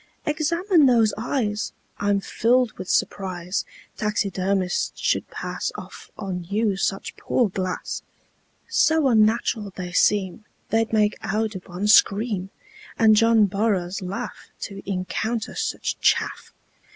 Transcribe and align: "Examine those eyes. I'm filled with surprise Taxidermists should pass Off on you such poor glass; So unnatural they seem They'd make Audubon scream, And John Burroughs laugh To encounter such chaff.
"Examine 0.25 0.87
those 0.87 1.13
eyes. 1.15 1.73
I'm 1.99 2.21
filled 2.21 2.71
with 2.75 2.89
surprise 2.89 3.65
Taxidermists 3.97 4.99
should 4.99 5.29
pass 5.29 5.71
Off 5.75 6.09
on 6.17 6.43
you 6.45 6.75
such 6.75 7.15
poor 7.17 7.49
glass; 7.49 8.01
So 8.67 9.07
unnatural 9.07 9.71
they 9.75 9.91
seem 9.91 10.43
They'd 10.69 10.91
make 10.91 11.19
Audubon 11.23 11.87
scream, 11.87 12.49
And 12.97 13.15
John 13.15 13.45
Burroughs 13.45 14.01
laugh 14.01 14.49
To 14.61 14.81
encounter 14.91 15.53
such 15.53 15.99
chaff. 15.99 16.51